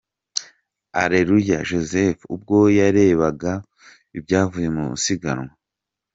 Areruya 1.01 1.57
Joseph 1.69 2.21
ubwo 2.33 2.57
yarebaga 2.79 3.53
ibyavuye 4.17 4.67
mu 4.75 4.85
isiganwa. 4.97 5.51